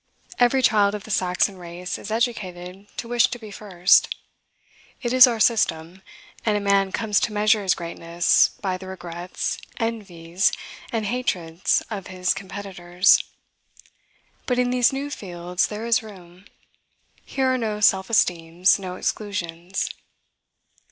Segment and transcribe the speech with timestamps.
[0.39, 4.15] Every child of the Saxon race is educated to wish to be first.
[5.03, 6.01] It is our system;
[6.43, 10.51] and a man comes to measure his greatness by the regrets, envies,
[10.91, 13.23] and hatreds of his competitors.
[14.47, 16.45] But in these new fields there is room:
[17.23, 19.87] here are no self esteems, no exclusions.